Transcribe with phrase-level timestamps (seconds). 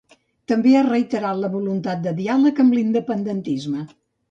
[0.51, 3.89] També ha reiterat la voluntat de diàleg amb l'independentisme.